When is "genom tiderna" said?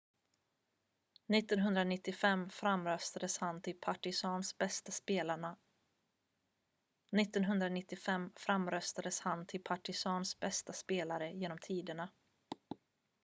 11.31-12.09